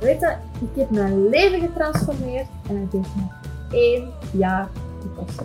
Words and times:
Weet 0.00 0.22
ik 0.60 0.76
heb 0.76 0.90
mijn 0.90 1.28
leven 1.28 1.60
getransformeerd 1.60 2.46
en 2.68 2.76
het 2.80 2.92
heeft 2.92 3.14
me 3.14 3.22
één 3.72 4.12
jaar 4.32 4.68
gekost. 5.00 5.42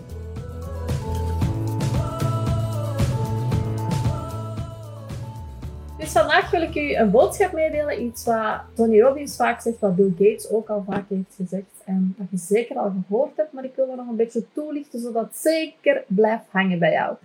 Dus 5.97 6.11
vandaag 6.11 6.51
wil 6.51 6.61
ik 6.61 6.75
u 6.75 6.95
een 6.95 7.11
boodschap 7.11 7.51
meedelen. 7.53 8.03
Iets 8.03 8.25
wat 8.25 8.61
Tony 8.73 9.01
Robbins 9.01 9.35
vaak 9.35 9.61
zegt, 9.61 9.79
wat 9.79 9.95
Bill 9.95 10.13
Gates 10.17 10.49
ook 10.49 10.69
al 10.69 10.83
vaak 10.87 11.09
heeft 11.09 11.35
gezegd. 11.35 11.81
En 11.85 12.15
wat 12.17 12.27
je 12.29 12.37
zeker 12.37 12.77
al 12.77 12.93
gehoord 13.07 13.37
hebt, 13.37 13.53
maar 13.53 13.63
ik 13.63 13.75
wil 13.75 13.89
er 13.89 13.95
nog 13.95 14.07
een 14.07 14.15
beetje 14.15 14.43
toelichten, 14.53 14.99
zodat 14.99 15.23
het 15.23 15.37
zeker 15.37 16.03
blijft 16.07 16.45
hangen 16.49 16.79
bij 16.79 16.91
jou. 16.91 17.15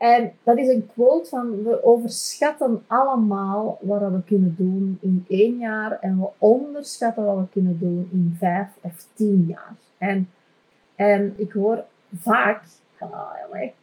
En 0.00 0.32
dat 0.42 0.58
is 0.58 0.68
een 0.68 0.88
quote 0.94 1.28
van, 1.28 1.62
we 1.62 1.84
overschatten 1.84 2.84
allemaal 2.86 3.78
wat 3.80 4.00
we 4.00 4.22
kunnen 4.26 4.54
doen 4.58 4.98
in 5.00 5.24
één 5.28 5.58
jaar 5.58 5.98
en 5.98 6.20
we 6.20 6.28
onderschatten 6.38 7.24
wat 7.24 7.36
we 7.36 7.48
kunnen 7.50 7.78
doen 7.78 8.08
in 8.12 8.36
vijf 8.38 8.68
of 8.80 9.06
tien 9.14 9.44
jaar. 9.48 9.74
En, 9.98 10.30
en 10.94 11.34
ik 11.36 11.52
hoor 11.52 11.84
vaak, 12.14 12.62
ah, 12.98 13.62
ik, 13.62 13.74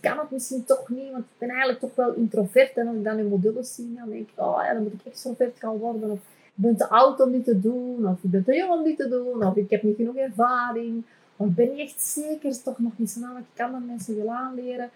kan 0.00 0.18
het 0.18 0.30
misschien 0.30 0.64
toch 0.64 0.88
niet, 0.88 1.10
want 1.10 1.24
ik 1.24 1.38
ben 1.38 1.48
eigenlijk 1.48 1.80
toch 1.80 1.94
wel 1.94 2.12
introvert. 2.12 2.76
En 2.76 2.86
als 2.86 2.96
ik 2.96 3.04
dan 3.04 3.18
in 3.18 3.28
modules 3.28 3.74
zie, 3.74 3.94
dan 3.94 4.08
denk 4.08 4.28
ik, 4.28 4.40
oh 4.40 4.60
ja, 4.62 4.72
dan 4.72 4.82
moet 4.82 4.92
ik 4.92 5.04
extrovert 5.04 5.58
gaan 5.58 5.76
worden. 5.76 6.10
Of 6.10 6.18
ik 6.18 6.52
ben 6.54 6.76
te 6.76 6.88
oud 6.88 7.20
om 7.20 7.32
dit 7.32 7.44
te 7.44 7.60
doen, 7.60 8.06
of 8.06 8.22
ik 8.22 8.30
ben 8.30 8.44
te 8.44 8.54
jong 8.54 8.72
om 8.72 8.84
dit 8.84 8.96
te 8.96 9.08
doen, 9.08 9.46
of 9.46 9.56
ik 9.56 9.70
heb 9.70 9.82
niet 9.82 9.96
genoeg 9.96 10.16
ervaring. 10.16 11.04
Of 11.36 11.48
ben 11.48 11.70
niet 11.70 11.78
echt 11.78 12.02
zeker, 12.02 12.62
toch 12.62 12.78
nog 12.78 12.92
niet 12.96 13.10
snel, 13.10 13.36
ik 13.36 13.44
kan 13.54 13.72
dat 13.72 13.80
mensen 13.86 14.14
wil 14.14 14.30
aanleren 14.30 14.90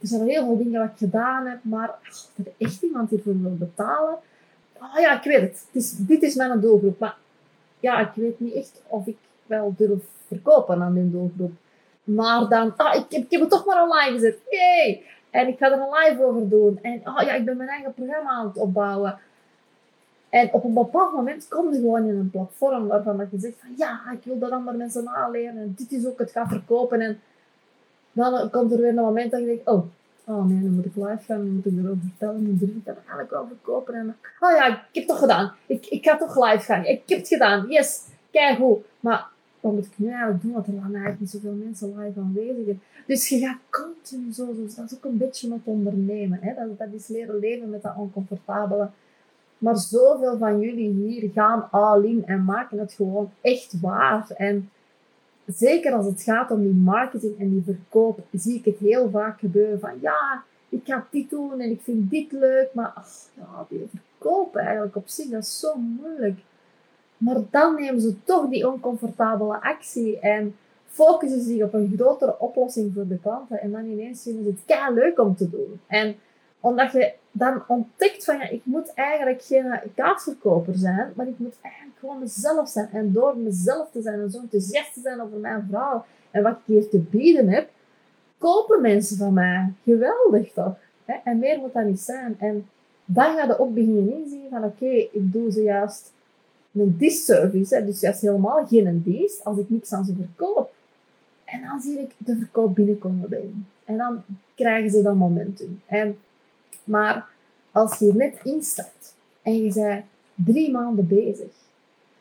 er 0.00 0.06
zijn 0.06 0.28
heel 0.28 0.44
veel 0.44 0.56
dingen 0.56 0.80
wat 0.80 0.90
ik 0.90 0.98
gedaan 0.98 1.46
heb, 1.46 1.58
maar 1.62 1.88
ach, 1.88 2.28
er 2.36 2.52
echt 2.58 2.82
iemand 2.82 3.10
hiervoor 3.10 3.42
wil 3.42 3.56
betalen. 3.56 4.16
Oh 4.80 5.00
ja, 5.00 5.18
ik 5.18 5.24
weet 5.24 5.40
het. 5.40 5.66
is, 5.72 5.96
dit 5.96 6.22
is 6.22 6.34
mijn 6.34 6.60
doelgroep. 6.60 6.98
Maar 6.98 7.16
ja, 7.80 8.00
ik 8.00 8.10
weet 8.14 8.40
niet 8.40 8.54
echt 8.54 8.82
of 8.86 9.06
ik 9.06 9.16
wel 9.46 9.74
durf 9.76 10.02
verkopen 10.26 10.82
aan 10.82 10.94
die 10.94 11.10
doelgroep. 11.10 11.52
Maar 12.04 12.48
dan, 12.48 12.76
ah, 12.76 12.94
ik, 12.94 13.04
heb, 13.08 13.22
ik 13.22 13.30
heb 13.30 13.40
het 13.40 13.50
toch 13.50 13.66
maar 13.66 13.82
online 13.82 14.12
gezet. 14.12 14.38
Yay! 14.50 15.02
En 15.30 15.48
ik 15.48 15.58
ga 15.58 15.66
er 15.66 15.72
een 15.72 15.88
live 15.90 16.24
over 16.24 16.48
doen. 16.48 16.78
En 16.82 17.00
oh 17.04 17.22
ja, 17.22 17.32
ik 17.32 17.44
ben 17.44 17.56
mijn 17.56 17.68
eigen 17.68 17.94
programma 17.94 18.30
aan 18.30 18.46
het 18.46 18.56
opbouwen. 18.56 19.18
En 20.28 20.52
op 20.52 20.64
een 20.64 20.74
bepaald 20.74 21.12
moment 21.12 21.48
kom 21.48 21.72
je 21.72 21.78
gewoon 21.78 22.04
in 22.04 22.16
een 22.16 22.30
platform 22.30 22.86
waarvan 22.86 23.28
je 23.30 23.38
zegt 23.38 23.56
van 23.60 23.70
ja, 23.76 24.00
ik 24.12 24.24
wil 24.24 24.38
dat 24.38 24.50
andere 24.50 24.76
mensen 24.76 25.08
aanleren 25.08 25.56
en 25.56 25.74
dit 25.76 25.92
is 25.92 26.06
ook 26.06 26.18
het 26.18 26.30
gaan 26.30 26.48
verkopen. 26.48 27.00
En 27.00 27.20
dan 28.16 28.50
komt 28.50 28.72
er 28.72 28.78
weer 28.78 28.88
een 28.88 28.94
moment 28.94 29.30
dat 29.30 29.40
je 29.40 29.46
denkt, 29.46 29.66
oh, 29.66 29.84
oh 30.24 30.44
nee, 30.44 30.62
dan 30.62 30.74
moet 30.74 30.84
ik 30.84 30.96
live 30.96 31.22
gaan, 31.26 31.38
dan 31.38 31.50
moet 31.50 31.66
ik 31.66 31.72
erover 31.72 32.02
vertellen, 32.02 32.44
dan 32.46 32.56
durf 32.56 32.70
ik 32.70 32.84
dat 32.84 32.96
eigenlijk 32.96 33.30
wel 33.30 33.46
verkopen. 33.46 33.94
En, 33.94 34.16
oh 34.40 34.50
ja, 34.50 34.66
ik 34.68 34.88
heb 34.92 35.06
toch 35.06 35.18
gedaan. 35.18 35.52
Ik, 35.66 35.86
ik 35.86 36.04
ga 36.04 36.16
toch 36.16 36.44
live 36.44 36.64
gaan. 36.64 36.84
Ik 36.84 37.02
heb 37.06 37.18
het 37.18 37.28
gedaan. 37.28 37.66
Yes, 37.68 38.02
kijk 38.30 38.58
hoe. 38.58 38.78
Maar 39.00 39.26
wat 39.60 39.72
moet 39.72 39.86
ik 39.86 39.92
nu 39.98 40.08
eigenlijk 40.08 40.42
doen? 40.42 40.52
Want 40.52 40.66
er 40.66 40.74
waren 40.74 40.90
eigenlijk 40.90 41.20
niet 41.20 41.30
zoveel 41.30 41.52
mensen 41.52 41.98
live 41.98 42.20
aanwezig. 42.20 42.76
Dus 43.06 43.28
je 43.28 43.38
gaat 43.38 43.58
continu 43.70 44.32
zo, 44.32 44.54
dus 44.54 44.74
dat 44.74 44.90
is 44.90 44.96
ook 44.96 45.04
een 45.04 45.16
beetje 45.16 45.48
met 45.48 45.58
ondernemen. 45.64 46.38
Hè? 46.40 46.54
Dat, 46.54 46.78
dat 46.78 46.88
is 46.92 47.08
leren 47.08 47.38
leven 47.38 47.70
met 47.70 47.82
dat 47.82 47.96
oncomfortabele. 47.96 48.88
Maar 49.58 49.76
zoveel 49.76 50.38
van 50.38 50.60
jullie 50.60 50.90
hier 50.90 51.30
gaan 51.30 51.68
all 51.70 52.02
in 52.02 52.26
en 52.26 52.44
maken 52.44 52.78
het 52.78 52.92
gewoon 52.92 53.30
echt 53.40 53.80
waar. 53.80 54.30
En 54.36 54.70
zeker 55.46 55.92
als 55.92 56.06
het 56.06 56.22
gaat 56.22 56.50
om 56.50 56.60
die 56.62 56.74
marketing 56.74 57.38
en 57.38 57.50
die 57.50 57.62
verkoop, 57.64 58.18
zie 58.32 58.58
ik 58.58 58.64
het 58.64 58.78
heel 58.78 59.10
vaak 59.10 59.38
gebeuren 59.38 59.80
van 59.80 59.92
ja, 60.00 60.42
ik 60.68 60.80
ga 60.84 61.06
dit 61.10 61.30
doen 61.30 61.60
en 61.60 61.70
ik 61.70 61.80
vind 61.82 62.10
dit 62.10 62.32
leuk, 62.32 62.68
maar 62.72 62.92
ach, 62.94 63.08
ja, 63.34 63.66
die 63.68 63.88
verkopen 63.90 64.60
eigenlijk 64.60 64.96
op 64.96 65.08
zich, 65.08 65.28
dat 65.28 65.42
is 65.42 65.58
zo 65.58 65.74
moeilijk. 65.76 66.38
Maar 67.16 67.36
dan 67.50 67.74
nemen 67.74 68.00
ze 68.00 68.22
toch 68.24 68.48
die 68.48 68.68
oncomfortabele 68.68 69.60
actie 69.62 70.18
en 70.18 70.56
focussen 70.86 71.40
ze 71.40 71.48
zich 71.48 71.62
op 71.62 71.74
een 71.74 71.92
grotere 71.96 72.38
oplossing 72.38 72.94
voor 72.94 73.06
de 73.06 73.18
klanten 73.18 73.60
en 73.60 73.70
dan 73.70 73.84
ineens 73.84 74.22
vinden 74.22 74.44
ze 74.44 74.50
het 74.50 74.60
kei 74.66 74.94
leuk 74.94 75.18
om 75.18 75.36
te 75.36 75.50
doen. 75.50 75.80
En 75.86 76.16
omdat 76.60 76.92
je 76.92 77.12
dan 77.38 77.62
ontdekt 77.66 78.24
van 78.24 78.38
ja, 78.38 78.48
ik 78.48 78.60
moet 78.64 78.94
eigenlijk 78.94 79.42
geen 79.42 79.80
kaasverkoper 79.94 80.74
zijn, 80.74 81.12
maar 81.16 81.28
ik 81.28 81.38
moet 81.38 81.56
eigenlijk 81.62 81.98
gewoon 81.98 82.18
mezelf 82.18 82.68
zijn. 82.68 82.88
En 82.92 83.12
door 83.12 83.36
mezelf 83.36 83.90
te 83.90 84.02
zijn 84.02 84.20
en 84.20 84.30
zo 84.30 84.38
enthousiast 84.38 84.94
te 84.94 85.00
zijn 85.00 85.20
over 85.20 85.38
mijn 85.38 85.66
verhaal 85.68 86.06
en 86.30 86.42
wat 86.42 86.52
ik 86.52 86.58
hier 86.64 86.88
te 86.88 86.98
bieden 86.98 87.48
heb, 87.48 87.68
kopen 88.38 88.80
mensen 88.80 89.16
van 89.16 89.32
mij. 89.32 89.72
Geweldig 89.84 90.52
toch? 90.52 90.76
En 91.24 91.38
meer 91.38 91.58
moet 91.58 91.72
dat 91.72 91.84
niet 91.84 92.00
zijn. 92.00 92.36
En 92.38 92.68
dan 93.04 93.36
ga 93.36 93.44
je 93.44 93.58
ook 93.58 93.74
beginnen 93.74 94.14
inzien 94.14 94.46
van 94.50 94.64
oké, 94.64 94.90
ik 94.90 95.32
doe 95.32 95.52
ze 95.52 95.62
juist 95.62 96.12
een 96.72 96.96
disservice, 96.98 97.84
dus 97.84 98.00
juist 98.00 98.20
helemaal 98.20 98.66
geen 98.66 99.02
dienst 99.04 99.44
als 99.44 99.58
ik 99.58 99.70
niks 99.70 99.92
aan 99.92 100.04
ze 100.04 100.14
verkoop. 100.14 100.72
En 101.44 101.62
dan 101.62 101.80
zie 101.80 101.98
ik 101.98 102.10
de 102.18 102.36
verkoop 102.36 102.74
binnenkomen 102.74 103.28
bij 103.28 103.50
En 103.84 103.96
dan 103.96 104.22
krijgen 104.54 104.90
ze 104.90 105.02
dat 105.02 105.14
momentum. 105.14 105.80
En 105.86 106.18
maar 106.84 107.28
als 107.72 107.98
je 107.98 108.14
net 108.14 108.40
instapt 108.42 109.14
en 109.42 109.56
je 109.56 109.72
bent 109.72 110.04
drie 110.34 110.70
maanden 110.70 111.06
bezig, 111.06 111.52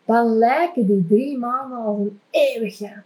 dan 0.06 0.38
lijken 0.38 0.88
die 0.88 1.08
drie 1.08 1.38
maanden 1.38 1.78
als 1.78 1.98
een 1.98 2.20
eeuwigheid. 2.30 3.04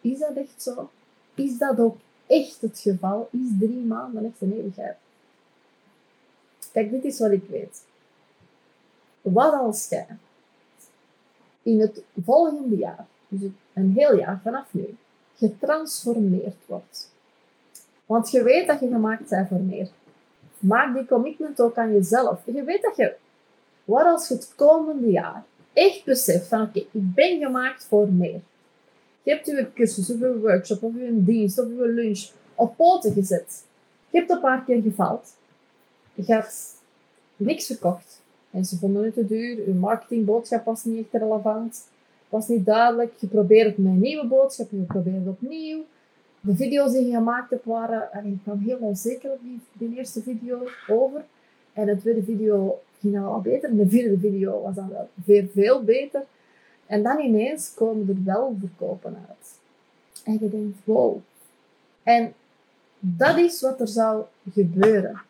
Is 0.00 0.18
dat 0.18 0.34
echt 0.34 0.62
zo? 0.62 0.90
Is 1.34 1.58
dat 1.58 1.78
ook 1.78 1.96
echt 2.26 2.60
het 2.60 2.78
geval? 2.78 3.28
Is 3.30 3.48
drie 3.58 3.84
maanden 3.84 4.24
echt 4.24 4.40
een 4.40 4.52
eeuwigheid? 4.52 4.96
Kijk, 6.72 6.90
dit 6.90 7.04
is 7.04 7.18
wat 7.18 7.30
ik 7.30 7.44
weet. 7.48 7.82
Wat 9.20 9.52
als 9.52 9.88
jij 9.88 10.06
in 11.62 11.80
het 11.80 12.02
volgende 12.24 12.76
jaar, 12.76 13.06
dus 13.28 13.50
een 13.72 13.92
heel 13.92 14.16
jaar 14.16 14.40
vanaf 14.42 14.66
nu, 14.70 14.96
getransformeerd 15.36 16.56
wordt? 16.66 17.10
Want 18.06 18.30
je 18.30 18.42
weet 18.42 18.66
dat 18.66 18.80
je 18.80 18.88
gemaakt 18.88 19.28
bent 19.28 19.48
voor 19.48 19.60
meer. 19.60 19.88
Maak 20.64 20.94
die 20.94 21.06
commitment 21.06 21.60
ook 21.60 21.76
aan 21.76 21.92
jezelf. 21.92 22.40
Je 22.44 22.64
weet 22.64 22.82
dat 22.82 22.96
je, 22.96 23.14
wat 23.84 24.04
als 24.04 24.28
je 24.28 24.34
het 24.34 24.52
komende 24.56 25.10
jaar 25.10 25.44
echt 25.72 26.04
beseft 26.04 26.46
van 26.46 26.62
oké, 26.62 26.78
ik 26.78 26.90
ben 26.92 27.38
gemaakt 27.38 27.84
voor 27.84 28.08
meer. 28.08 28.40
Je 29.22 29.30
hebt 29.30 29.46
je 29.46 29.68
cursus 29.74 30.10
of 30.10 30.18
je 30.18 30.38
workshop 30.38 30.82
of 30.82 30.92
je 30.94 31.24
dienst 31.24 31.58
of 31.58 31.66
je 31.66 31.88
lunch 31.88 32.30
op 32.54 32.76
poten 32.76 33.12
gezet. 33.12 33.64
Je 34.10 34.18
hebt 34.18 34.30
een 34.30 34.40
paar 34.40 34.64
keer 34.64 34.82
gefaald. 34.82 35.34
Je 36.14 36.24
hebt 36.26 36.82
niks 37.36 37.66
verkocht. 37.66 38.22
Mensen 38.50 38.78
vonden 38.78 39.04
het 39.04 39.14
te 39.14 39.26
duur. 39.26 39.66
Je 39.66 39.74
marketingboodschap 39.74 40.64
was 40.64 40.84
niet 40.84 40.98
echt 40.98 41.22
relevant. 41.22 41.88
Was 42.28 42.48
niet 42.48 42.66
duidelijk. 42.66 43.14
Je 43.18 43.26
probeert 43.26 43.66
het 43.66 43.78
met 43.78 43.92
een 43.92 44.00
nieuwe 44.00 44.26
boodschap. 44.26 44.70
Je 44.70 44.76
probeert 44.76 45.16
het 45.16 45.28
opnieuw 45.28 45.84
de 46.44 46.56
video's 46.56 46.92
die 46.92 47.06
je 47.06 47.12
gemaakt 47.12 47.50
hebt 47.50 47.64
waren, 47.64 48.12
en 48.12 48.26
ik 48.26 48.38
kwam 48.42 48.58
heel 48.58 48.76
onzeker 48.76 49.30
op 49.30 49.38
die, 49.42 49.60
die 49.72 49.96
eerste 49.96 50.22
video 50.22 50.68
over. 50.88 51.24
En 51.72 51.86
de 51.86 51.96
tweede 51.96 52.22
video 52.22 52.80
ging 53.00 53.18
al 53.18 53.40
beter. 53.40 53.76
de 53.76 53.88
vierde 53.88 54.18
video 54.18 54.62
was 54.62 54.74
dan 54.74 54.88
wel 54.88 55.08
veel, 55.24 55.46
veel 55.52 55.84
beter. 55.84 56.22
En 56.86 57.02
dan 57.02 57.18
ineens 57.18 57.74
komen 57.74 58.08
er 58.08 58.24
wel 58.24 58.56
verkopen 58.60 59.16
uit. 59.28 59.58
En 60.24 60.32
je 60.40 60.50
denkt, 60.50 60.78
wow. 60.84 61.18
En 62.02 62.32
dat 62.98 63.36
is 63.36 63.60
wat 63.60 63.80
er 63.80 63.88
zou 63.88 64.24
gebeuren 64.52 65.20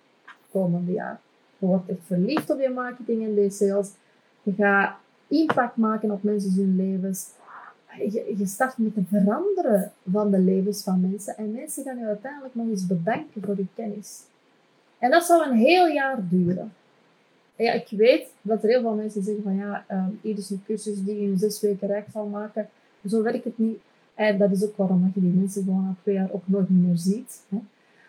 komende 0.50 0.92
jaar. 0.92 1.20
Je 1.58 1.66
wordt 1.66 1.88
echt 1.88 1.98
verliefd 2.06 2.50
op 2.50 2.60
je 2.60 2.68
marketing 2.68 3.22
en 3.22 3.34
je 3.34 3.50
sales. 3.50 3.90
Je 4.42 4.52
gaat 4.52 4.96
impact 5.28 5.76
maken 5.76 6.10
op 6.10 6.22
mensen 6.22 6.52
hun 6.52 6.76
levens 6.76 7.26
je, 7.96 8.46
start 8.46 8.78
met 8.78 8.94
het 8.94 9.04
veranderen 9.08 9.92
van 10.10 10.30
de 10.30 10.38
levens 10.38 10.82
van 10.82 11.00
mensen. 11.00 11.36
En 11.36 11.52
mensen 11.52 11.84
gaan 11.84 11.98
je 11.98 12.06
uiteindelijk 12.06 12.54
nog 12.54 12.68
eens 12.68 12.86
bedanken 12.86 13.42
voor 13.42 13.56
je 13.56 13.66
kennis. 13.74 14.22
En 14.98 15.10
dat 15.10 15.24
zal 15.24 15.46
een 15.46 15.56
heel 15.56 15.86
jaar 15.86 16.28
duren. 16.28 16.72
Ja, 17.56 17.72
ik 17.72 17.88
weet 17.90 18.26
dat 18.42 18.62
er 18.62 18.68
heel 18.68 18.80
veel 18.80 18.94
mensen 18.94 19.22
zeggen 19.22 19.42
van 19.42 19.56
ja, 19.56 19.84
um, 19.90 20.18
is 20.22 20.50
een 20.50 20.62
cursus 20.66 21.04
die 21.04 21.20
je 21.20 21.26
in 21.26 21.38
zes 21.38 21.60
weken 21.60 21.88
rijk 21.88 22.06
zal 22.12 22.26
maken. 22.26 22.68
Zo 23.06 23.22
werkt 23.22 23.44
het 23.44 23.58
niet. 23.58 23.78
En 24.14 24.38
dat 24.38 24.50
is 24.50 24.64
ook 24.64 24.76
waarom 24.76 25.12
je 25.14 25.20
die 25.20 25.30
mensen 25.30 25.64
gewoon 25.64 25.84
na 25.84 25.94
twee 26.02 26.14
jaar 26.14 26.32
ook 26.32 26.42
nooit 26.44 26.70
meer 26.70 26.96
ziet. 26.96 27.42
Hè. 27.48 27.58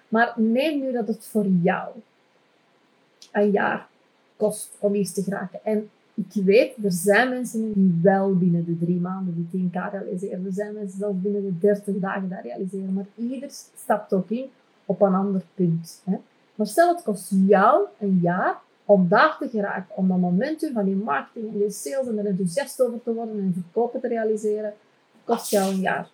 Maar 0.07 0.33
neem 0.35 0.79
nu 0.79 0.91
dat 0.91 1.07
het 1.07 1.25
voor 1.25 1.45
jou 1.47 1.89
een 3.31 3.51
jaar 3.51 3.87
kost 4.37 4.71
om 4.79 4.95
iets 4.95 5.13
te 5.13 5.23
geraken. 5.23 5.59
En 5.63 5.89
ik 6.15 6.43
weet, 6.43 6.75
er 6.83 6.91
zijn 6.91 7.29
mensen 7.29 7.73
die 7.73 7.99
wel 8.01 8.37
binnen 8.37 8.65
de 8.65 8.77
drie 8.77 8.99
maanden 8.99 9.47
die 9.51 9.61
10k 9.61 9.91
realiseren. 9.91 10.45
Er 10.45 10.53
zijn 10.53 10.73
mensen 10.73 10.97
zelfs 10.97 11.21
binnen 11.21 11.43
de 11.43 11.57
30 11.59 11.95
dagen 11.99 12.29
dat 12.29 12.39
realiseren. 12.43 12.93
Maar 12.93 13.05
ieder 13.15 13.49
stapt 13.75 14.13
ook 14.13 14.29
in 14.29 14.45
op 14.85 15.01
een 15.01 15.13
ander 15.13 15.41
punt. 15.53 16.01
Hè. 16.03 16.15
Maar 16.55 16.67
stel 16.67 16.93
het 16.95 17.03
kost 17.03 17.31
jou 17.47 17.87
een 17.99 18.19
jaar 18.21 18.61
om 18.85 19.07
daar 19.07 19.37
te 19.39 19.49
geraken, 19.49 19.97
om 19.97 20.07
dat 20.07 20.17
momentum 20.17 20.73
van 20.73 20.85
die 20.85 20.95
marketing 20.95 21.53
en 21.53 21.59
die 21.59 21.69
sales 21.69 22.07
en 22.07 22.17
er 22.17 22.25
enthousiast 22.25 22.81
over 22.81 23.03
te 23.03 23.13
worden 23.13 23.39
en 23.39 23.53
verkopen 23.53 24.01
te 24.01 24.07
realiseren, 24.07 24.73
kost 25.23 25.51
jou 25.51 25.73
een 25.73 25.79
jaar. 25.79 26.09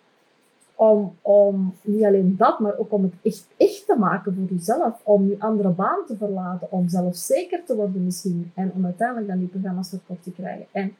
Om, 0.90 1.16
om 1.22 1.74
niet 1.82 2.04
alleen 2.04 2.34
dat, 2.36 2.58
maar 2.58 2.78
ook 2.78 2.92
om 2.92 3.02
het 3.02 3.12
echt, 3.22 3.46
echt 3.56 3.86
te 3.86 3.96
maken 3.98 4.34
voor 4.34 4.56
jezelf. 4.56 5.00
Om 5.02 5.28
je 5.28 5.36
andere 5.38 5.68
baan 5.68 6.06
te 6.06 6.16
verlaten, 6.16 6.70
om 6.70 6.88
zelfzeker 6.88 7.64
te 7.64 7.74
worden 7.76 8.04
misschien. 8.04 8.52
En 8.54 8.72
om 8.74 8.84
uiteindelijk 8.84 9.28
dan 9.28 9.38
die 9.38 9.48
programma's 9.48 9.88
verkocht 9.88 10.22
te 10.22 10.32
krijgen. 10.32 10.66
En 10.72 10.96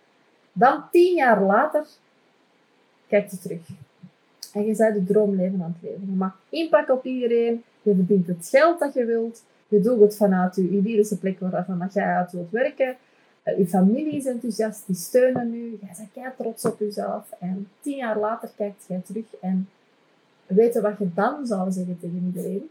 dan 0.53 0.83
tien 0.91 1.15
jaar 1.15 1.43
later, 1.43 1.87
kijk 3.07 3.31
je 3.31 3.39
terug. 3.39 3.69
En 4.53 4.65
je 4.67 4.77
bent 4.77 4.95
de 4.95 5.05
droomleven 5.05 5.63
aan 5.63 5.77
het 5.81 5.91
leven. 5.91 6.11
Je 6.11 6.17
maakt 6.17 6.37
impact 6.49 6.91
op 6.91 7.05
iedereen. 7.05 7.63
Je 7.83 7.95
verdient 7.95 8.27
het 8.27 8.49
geld 8.51 8.79
dat 8.79 8.95
je 8.95 9.05
wilt. 9.05 9.43
Je 9.69 9.81
doet 9.81 10.01
het 10.01 10.17
vanuit 10.17 10.57
je 10.57 10.69
idyllische 10.69 11.19
plek 11.19 11.41
waarvan 11.41 11.89
jij 11.93 12.05
uit 12.05 12.33
wilt 12.33 12.51
werken. 12.51 12.97
Uh, 13.45 13.59
je 13.59 13.67
familie 13.67 14.17
is 14.17 14.27
enthousiast, 14.27 14.87
die 14.87 14.97
steunen 14.97 15.53
je. 15.53 15.79
Jij 15.81 15.95
bent 15.97 16.13
kei 16.13 16.33
trots 16.37 16.65
op 16.65 16.79
jezelf. 16.79 17.33
En 17.39 17.69
tien 17.81 17.97
jaar 17.97 18.19
later 18.19 18.51
kijkt 18.57 18.85
jij 18.89 19.01
terug 19.05 19.25
en 19.41 19.69
weet 20.47 20.75
je 20.75 20.81
wat 20.81 20.99
je 20.99 21.15
dan 21.15 21.47
zou 21.47 21.71
zeggen 21.71 21.99
tegen 22.01 22.33
iedereen? 22.35 22.71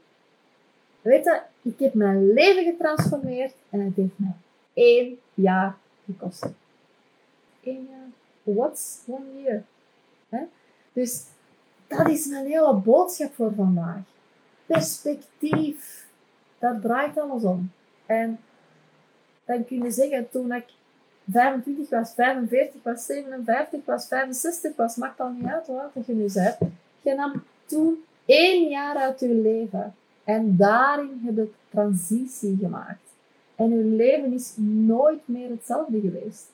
Weet 1.01 1.23
je, 1.23 1.41
ik 1.61 1.79
heb 1.79 1.93
mijn 1.93 2.33
leven 2.33 2.63
getransformeerd 2.63 3.53
en 3.69 3.79
het 3.79 3.95
heeft 3.95 4.19
mij 4.19 4.35
één 4.73 5.17
jaar 5.33 5.77
gekost. 6.05 6.47
Eén 7.63 7.87
jaar. 7.89 8.09
What's 8.55 8.99
one 9.07 9.41
year? 9.43 9.63
Dus 10.93 11.25
dat 11.87 12.09
is 12.09 12.27
mijn 12.27 12.45
hele 12.45 12.73
boodschap 12.73 13.33
voor 13.33 13.53
vandaag. 13.53 13.99
Perspectief. 14.65 16.07
Daar 16.59 16.79
draait 16.79 17.17
alles 17.17 17.43
om. 17.43 17.71
En 18.05 18.39
dan 19.51 19.65
kun 19.65 19.83
je 19.83 19.91
zeggen, 19.91 20.29
toen 20.29 20.51
ik 20.51 20.65
25 21.31 21.89
was, 21.89 22.13
45 22.13 22.83
was, 22.83 23.05
57 23.05 23.85
was, 23.85 24.07
65 24.07 24.75
was, 24.75 24.95
maakt 24.95 25.19
al 25.19 25.29
niet 25.29 25.45
uit 25.45 25.67
hoe 25.67 25.79
oud 25.79 26.05
je 26.05 26.13
nu 26.13 26.27
bent. 26.33 26.57
Je 27.01 27.15
nam 27.15 27.43
toen 27.65 28.03
één 28.25 28.69
jaar 28.69 28.95
uit 28.95 29.19
je 29.19 29.33
leven. 29.33 29.95
En 30.23 30.55
daarin 30.57 31.21
heb 31.25 31.35
je 31.35 31.51
transitie 31.69 32.57
gemaakt. 32.59 33.09
En 33.55 33.69
je 33.69 33.83
leven 33.83 34.33
is 34.33 34.53
nooit 34.85 35.21
meer 35.25 35.49
hetzelfde 35.49 35.99
geweest. 35.99 36.45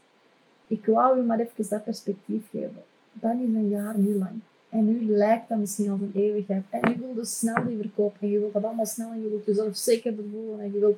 Ik 0.68 0.86
wou 0.86 1.20
u 1.20 1.24
maar 1.24 1.40
even 1.40 1.70
dat 1.70 1.84
perspectief 1.84 2.50
geven. 2.52 2.84
Dan 3.14 3.42
is 3.42 3.56
een 3.56 3.70
jaar 3.70 3.98
niet 3.98 4.16
lang. 4.16 4.40
En 4.70 4.86
nu 4.86 5.16
lijkt 5.16 5.50
dat 5.50 5.58
misschien 5.58 5.90
als 5.92 6.02
een 6.02 6.12
eeuwigheid. 6.16 6.64
En 6.70 6.90
je 6.90 7.00
wilt 7.00 7.16
dus 7.16 7.38
snel 7.38 7.66
die 7.66 7.78
verkoop. 7.78 8.16
En 8.20 8.30
je 8.30 8.40
wilt 8.40 8.54
dat 8.54 8.64
allemaal 8.64 8.86
snel. 8.86 9.12
En 9.12 9.22
je 9.22 9.30
wilt 9.30 9.46
jezelf 9.46 9.76
zeker 9.76 10.14
voelen. 10.32 10.60
En 10.60 10.74
je 10.74 10.80
wilt... 10.80 10.98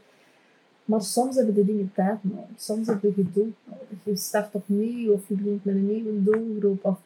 Maar 0.89 1.01
soms 1.01 1.35
hebben 1.35 1.53
de 1.53 1.65
dingen 1.65 1.91
tijd 1.93 2.17
nodig. 2.21 2.49
Soms 2.55 2.87
heb 2.87 3.01
je 3.01 3.13
geduld 3.13 3.55
nodig. 3.63 4.03
Je 4.03 4.15
start 4.15 4.55
opnieuw. 4.55 5.13
Of 5.13 5.27
je 5.27 5.35
begint 5.35 5.65
met 5.65 5.75
een 5.75 5.87
nieuwe 5.87 6.23
doelgroep. 6.23 6.85
Of... 6.85 6.99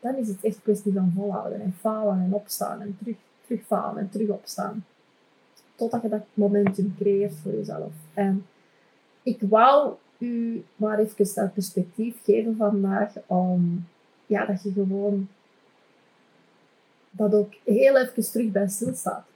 Dan 0.00 0.14
is 0.14 0.28
het 0.28 0.44
echt 0.44 0.62
kwestie 0.62 0.92
van 0.92 1.12
volhouden. 1.16 1.60
En 1.60 1.74
falen 1.80 2.20
en 2.24 2.34
opstaan. 2.34 2.80
En 2.80 2.96
terug, 2.98 3.16
terugfalen 3.46 4.02
en 4.02 4.10
terug 4.10 4.28
opstaan. 4.28 4.84
Totdat 5.74 6.02
je 6.02 6.08
dat 6.08 6.24
momentum 6.34 6.94
creëert 6.98 7.34
voor 7.42 7.52
jezelf. 7.52 7.92
En 8.14 8.46
ik 9.22 9.40
wou 9.40 9.94
u 10.18 10.64
maar 10.76 10.98
even 10.98 11.34
dat 11.34 11.54
perspectief 11.54 12.16
geven 12.24 12.56
vandaag. 12.56 13.12
Om 13.26 13.86
ja, 14.26 14.46
dat 14.46 14.62
je 14.62 14.72
gewoon 14.72 15.28
dat 17.10 17.34
ook 17.34 17.52
heel 17.64 17.96
even 17.96 18.30
terug 18.30 18.50
bij 18.50 18.68
stilstaat. 18.68 19.29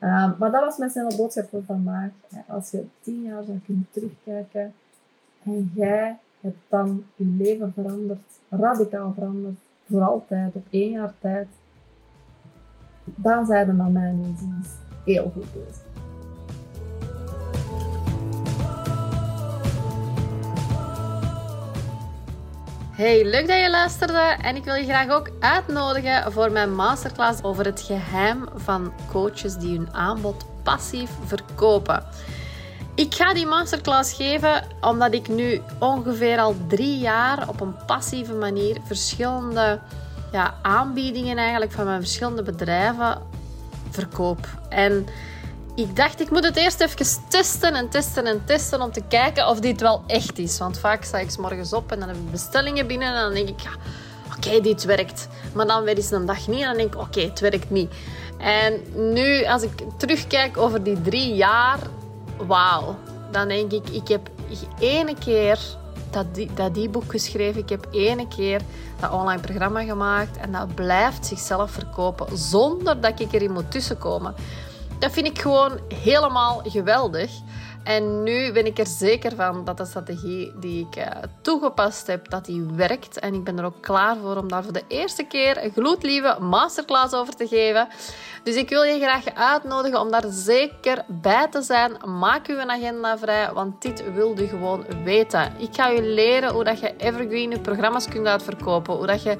Uh, 0.00 0.38
maar 0.38 0.50
dat 0.50 0.78
was 0.78 0.94
mijn 0.94 1.16
boodschap 1.16 1.48
voor 1.48 1.62
vandaag. 1.66 2.10
Als 2.46 2.70
je 2.70 2.84
tien 3.00 3.22
jaar 3.22 3.42
zou 3.42 3.58
kunnen 3.64 3.86
terugkijken 3.90 4.72
en 5.42 5.70
jij 5.74 6.18
hebt 6.40 6.58
dan 6.68 7.04
je 7.16 7.24
leven 7.24 7.72
veranderd, 7.72 8.20
radicaal 8.48 9.12
veranderd, 9.12 9.58
voor 9.88 10.02
altijd, 10.02 10.54
op 10.54 10.66
één 10.70 10.90
jaar 10.90 11.14
tijd, 11.20 11.48
dan 13.04 13.46
zijn 13.46 13.66
we 13.66 13.72
naar 13.72 13.90
mijn 13.90 14.22
inziens 14.22 14.68
heel 15.04 15.30
goed 15.34 15.52
bezig. 15.52 15.89
Hey, 23.00 23.24
leuk 23.24 23.46
dat 23.46 23.60
je 23.60 23.70
luisterde 23.70 24.36
en 24.42 24.56
ik 24.56 24.64
wil 24.64 24.74
je 24.74 24.84
graag 24.84 25.10
ook 25.10 25.30
uitnodigen 25.38 26.32
voor 26.32 26.52
mijn 26.52 26.74
masterclass 26.74 27.42
over 27.42 27.64
het 27.64 27.80
geheim 27.80 28.48
van 28.54 28.92
coaches 29.10 29.56
die 29.56 29.76
hun 29.76 29.94
aanbod 29.94 30.44
passief 30.62 31.10
verkopen. 31.24 32.04
Ik 32.94 33.14
ga 33.14 33.34
die 33.34 33.46
masterclass 33.46 34.12
geven 34.12 34.64
omdat 34.80 35.14
ik 35.14 35.28
nu 35.28 35.60
ongeveer 35.78 36.38
al 36.38 36.54
drie 36.68 36.98
jaar 36.98 37.48
op 37.48 37.60
een 37.60 37.74
passieve 37.86 38.34
manier 38.34 38.76
verschillende 38.84 39.80
ja, 40.32 40.54
aanbiedingen 40.62 41.36
eigenlijk 41.36 41.72
van 41.72 41.84
mijn 41.84 42.00
verschillende 42.00 42.42
bedrijven 42.42 43.22
verkoop. 43.90 44.48
En 44.68 45.06
ik 45.74 45.96
dacht, 45.96 46.20
ik 46.20 46.30
moet 46.30 46.44
het 46.44 46.56
eerst 46.56 46.80
even 46.80 47.06
testen 47.28 47.74
en 47.74 47.88
testen 47.88 48.26
en 48.26 48.44
testen 48.44 48.82
om 48.82 48.92
te 48.92 49.02
kijken 49.08 49.48
of 49.48 49.60
dit 49.60 49.80
wel 49.80 50.02
echt 50.06 50.38
is. 50.38 50.58
Want 50.58 50.78
vaak 50.78 51.04
sta 51.04 51.18
ik 51.18 51.30
s 51.30 51.36
morgens 51.36 51.72
op 51.72 51.92
en 51.92 51.98
dan 51.98 52.08
heb 52.08 52.16
ik 52.16 52.30
bestellingen 52.30 52.86
binnen 52.86 53.08
en 53.08 53.22
dan 53.22 53.34
denk 53.34 53.48
ik, 53.48 53.60
ja, 53.60 53.70
oké, 54.36 54.60
dit 54.60 54.84
werkt. 54.84 55.28
Maar 55.52 55.66
dan 55.66 55.84
weer 55.84 55.96
eens 55.96 56.10
een 56.10 56.26
dag 56.26 56.48
niet 56.48 56.60
en 56.60 56.66
dan 56.66 56.76
denk 56.76 56.94
ik, 56.94 57.00
oké, 57.00 57.20
het 57.20 57.40
werkt 57.40 57.70
niet. 57.70 57.92
En 58.38 58.80
nu, 59.12 59.44
als 59.44 59.62
ik 59.62 59.70
terugkijk 59.96 60.56
over 60.56 60.82
die 60.82 61.02
drie 61.02 61.34
jaar, 61.34 61.78
wauw. 62.46 62.96
Dan 63.30 63.48
denk 63.48 63.72
ik, 63.72 63.88
ik 63.88 64.08
heb 64.08 64.30
ene 64.78 65.14
keer 65.18 65.58
dat, 66.10 66.34
die, 66.34 66.50
dat 66.54 66.74
die 66.74 66.88
boek 66.88 67.10
geschreven. 67.10 67.60
Ik 67.60 67.68
heb 67.68 67.86
ene 67.90 68.28
keer 68.28 68.60
dat 69.00 69.10
online 69.10 69.40
programma 69.40 69.84
gemaakt. 69.84 70.36
En 70.36 70.52
dat 70.52 70.74
blijft 70.74 71.26
zichzelf 71.26 71.70
verkopen 71.70 72.38
zonder 72.38 73.00
dat 73.00 73.20
ik 73.20 73.32
erin 73.32 73.52
moet 73.52 73.70
tussenkomen. 73.70 74.34
Dat 75.00 75.12
vind 75.12 75.26
ik 75.26 75.40
gewoon 75.40 75.80
helemaal 76.02 76.62
geweldig. 76.64 77.30
En 77.84 78.22
nu 78.22 78.52
ben 78.52 78.66
ik 78.66 78.78
er 78.78 78.86
zeker 78.86 79.34
van 79.34 79.64
dat 79.64 79.76
de 79.76 79.84
strategie 79.84 80.52
die 80.58 80.86
ik 80.90 80.96
uh, 80.96 81.06
toegepast 81.42 82.06
heb, 82.06 82.30
dat 82.30 82.44
die 82.44 82.62
werkt. 82.74 83.18
En 83.18 83.34
ik 83.34 83.44
ben 83.44 83.58
er 83.58 83.64
ook 83.64 83.80
klaar 83.80 84.16
voor 84.22 84.36
om 84.36 84.48
daar 84.48 84.62
voor 84.62 84.72
de 84.72 84.84
eerste 84.88 85.22
keer 85.22 85.64
een 85.64 85.72
gloedlieve 85.72 86.36
masterclass 86.40 87.14
over 87.14 87.36
te 87.36 87.46
geven. 87.46 87.88
Dus 88.42 88.54
ik 88.54 88.68
wil 88.68 88.82
je 88.82 88.98
graag 88.98 89.34
uitnodigen 89.34 90.00
om 90.00 90.10
daar 90.10 90.24
zeker 90.28 91.04
bij 91.06 91.48
te 91.48 91.62
zijn. 91.62 91.92
Maak 92.18 92.46
uw 92.46 92.60
agenda 92.60 93.18
vrij, 93.18 93.52
want 93.52 93.82
dit 93.82 94.12
wil 94.14 94.38
je 94.38 94.48
gewoon 94.48 94.84
weten. 95.04 95.52
Ik 95.58 95.74
ga 95.74 95.88
je 95.88 96.02
leren 96.02 96.52
hoe 96.52 96.64
dat 96.64 96.80
je 96.80 96.96
evergreen 96.96 97.60
programma's 97.60 98.08
kunt 98.08 98.26
uitverkopen. 98.26 98.94
Hoe 98.94 99.06
dat 99.06 99.22
je 99.22 99.36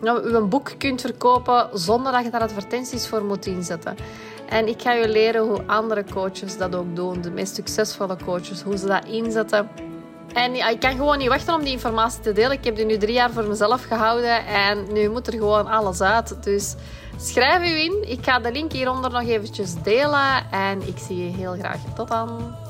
nou, 0.00 0.32
je 0.32 0.40
boek 0.40 0.70
kunt 0.78 1.00
verkopen 1.00 1.68
zonder 1.72 2.12
dat 2.12 2.24
je 2.24 2.30
daar 2.30 2.40
advertenties 2.40 3.08
voor 3.08 3.24
moet 3.24 3.46
inzetten. 3.46 3.96
En 4.52 4.68
ik 4.68 4.82
ga 4.82 4.92
je 4.92 5.08
leren 5.08 5.42
hoe 5.42 5.66
andere 5.66 6.04
coaches 6.12 6.58
dat 6.58 6.74
ook 6.74 6.96
doen. 6.96 7.20
De 7.20 7.30
meest 7.30 7.54
succesvolle 7.54 8.16
coaches, 8.24 8.62
hoe 8.62 8.76
ze 8.76 8.86
dat 8.86 9.04
inzetten. 9.04 9.68
En 10.32 10.54
ik 10.54 10.80
kan 10.80 10.96
gewoon 10.96 11.18
niet 11.18 11.28
wachten 11.28 11.54
om 11.54 11.62
die 11.62 11.72
informatie 11.72 12.20
te 12.20 12.32
delen. 12.32 12.52
Ik 12.52 12.64
heb 12.64 12.76
die 12.76 12.84
nu 12.84 12.98
drie 12.98 13.12
jaar 13.12 13.30
voor 13.30 13.44
mezelf 13.44 13.84
gehouden 13.84 14.46
en 14.46 14.92
nu 14.92 15.08
moet 15.08 15.26
er 15.26 15.32
gewoon 15.32 15.66
alles 15.66 16.00
uit. 16.00 16.42
Dus 16.42 16.74
schrijf 17.16 17.62
u 17.62 17.80
in. 17.80 18.10
Ik 18.10 18.24
ga 18.24 18.38
de 18.38 18.52
link 18.52 18.72
hieronder 18.72 19.10
nog 19.10 19.28
eventjes 19.28 19.74
delen 19.82 20.50
en 20.50 20.88
ik 20.88 20.98
zie 20.98 21.24
je 21.24 21.36
heel 21.36 21.52
graag. 21.52 21.78
Tot 21.94 22.08
dan. 22.08 22.61